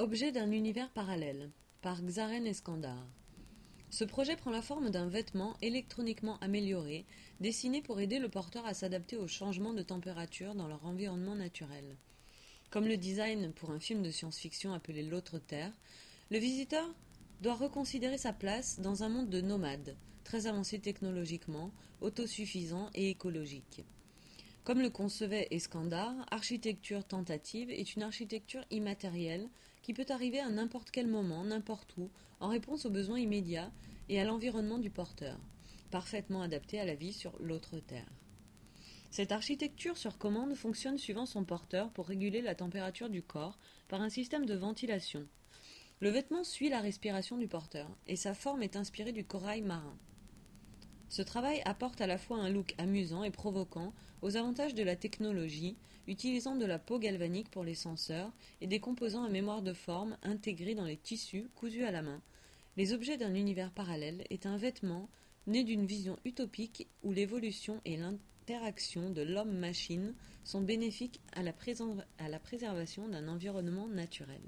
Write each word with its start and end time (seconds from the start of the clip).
Objet 0.00 0.32
d'un 0.32 0.50
univers 0.50 0.88
parallèle 0.88 1.50
par 1.82 2.00
Xaren 2.00 2.46
Eskandar. 2.46 3.06
Ce 3.90 4.02
projet 4.02 4.34
prend 4.34 4.50
la 4.50 4.62
forme 4.62 4.88
d'un 4.88 5.10
vêtement 5.10 5.58
électroniquement 5.60 6.38
amélioré, 6.38 7.04
dessiné 7.40 7.82
pour 7.82 8.00
aider 8.00 8.18
le 8.18 8.30
porteur 8.30 8.64
à 8.64 8.72
s'adapter 8.72 9.18
aux 9.18 9.28
changements 9.28 9.74
de 9.74 9.82
température 9.82 10.54
dans 10.54 10.68
leur 10.68 10.86
environnement 10.86 11.34
naturel. 11.34 11.98
Comme 12.70 12.88
le 12.88 12.96
design 12.96 13.52
pour 13.52 13.72
un 13.72 13.78
film 13.78 14.02
de 14.02 14.10
science-fiction 14.10 14.72
appelé 14.72 15.02
L'autre 15.02 15.38
Terre, 15.38 15.74
le 16.30 16.38
visiteur 16.38 16.88
doit 17.42 17.56
reconsidérer 17.56 18.16
sa 18.16 18.32
place 18.32 18.80
dans 18.80 19.02
un 19.02 19.10
monde 19.10 19.28
de 19.28 19.42
nomades, 19.42 19.98
très 20.24 20.46
avancé 20.46 20.78
technologiquement, 20.78 21.72
autosuffisant 22.00 22.88
et 22.94 23.10
écologique. 23.10 23.84
Comme 24.64 24.82
le 24.82 24.90
concevait 24.90 25.48
Eskandar, 25.50 26.14
architecture 26.30 27.04
tentative 27.04 27.70
est 27.70 27.96
une 27.96 28.02
architecture 28.02 28.64
immatérielle 28.70 29.48
qui 29.82 29.94
peut 29.94 30.06
arriver 30.10 30.38
à 30.38 30.50
n'importe 30.50 30.90
quel 30.90 31.06
moment, 31.06 31.44
n'importe 31.44 31.96
où, 31.96 32.10
en 32.40 32.48
réponse 32.48 32.84
aux 32.84 32.90
besoins 32.90 33.18
immédiats 33.18 33.72
et 34.10 34.20
à 34.20 34.24
l'environnement 34.24 34.78
du 34.78 34.90
porteur, 34.90 35.38
parfaitement 35.90 36.42
adaptée 36.42 36.78
à 36.78 36.84
la 36.84 36.94
vie 36.94 37.14
sur 37.14 37.32
l'autre 37.40 37.78
Terre. 37.78 38.10
Cette 39.10 39.32
architecture 39.32 39.96
sur 39.96 40.18
commande 40.18 40.54
fonctionne 40.54 40.98
suivant 40.98 41.26
son 41.26 41.44
porteur 41.44 41.90
pour 41.90 42.06
réguler 42.06 42.42
la 42.42 42.54
température 42.54 43.08
du 43.08 43.22
corps 43.22 43.58
par 43.88 44.02
un 44.02 44.10
système 44.10 44.46
de 44.46 44.54
ventilation. 44.54 45.26
Le 46.00 46.10
vêtement 46.10 46.44
suit 46.44 46.68
la 46.68 46.80
respiration 46.80 47.38
du 47.38 47.48
porteur 47.48 47.88
et 48.06 48.16
sa 48.16 48.34
forme 48.34 48.62
est 48.62 48.76
inspirée 48.76 49.12
du 49.12 49.24
corail 49.24 49.62
marin. 49.62 49.96
Ce 51.10 51.22
travail 51.22 51.60
apporte 51.64 52.00
à 52.00 52.06
la 52.06 52.18
fois 52.18 52.38
un 52.38 52.48
look 52.48 52.72
amusant 52.78 53.24
et 53.24 53.32
provoquant 53.32 53.92
aux 54.22 54.36
avantages 54.36 54.76
de 54.76 54.84
la 54.84 54.94
technologie, 54.94 55.76
utilisant 56.06 56.54
de 56.54 56.64
la 56.64 56.78
peau 56.78 57.00
galvanique 57.00 57.50
pour 57.50 57.64
les 57.64 57.74
senseurs 57.74 58.30
et 58.60 58.68
des 58.68 58.78
composants 58.78 59.24
à 59.24 59.28
mémoire 59.28 59.60
de 59.60 59.72
forme 59.72 60.16
intégrés 60.22 60.76
dans 60.76 60.84
les 60.84 60.96
tissus 60.96 61.50
cousus 61.56 61.82
à 61.82 61.90
la 61.90 62.02
main. 62.02 62.22
Les 62.76 62.92
objets 62.92 63.16
d'un 63.16 63.34
univers 63.34 63.72
parallèle 63.72 64.24
est 64.30 64.46
un 64.46 64.56
vêtement 64.56 65.08
né 65.48 65.64
d'une 65.64 65.84
vision 65.84 66.16
utopique 66.24 66.86
où 67.02 67.10
l'évolution 67.10 67.80
et 67.84 67.96
l'interaction 67.96 69.10
de 69.10 69.22
l'homme-machine 69.22 70.14
sont 70.44 70.60
bénéfiques 70.60 71.20
à 71.32 71.42
la, 71.42 71.52
à 72.18 72.28
la 72.28 72.38
préservation 72.38 73.08
d'un 73.08 73.26
environnement 73.26 73.88
naturel. 73.88 74.42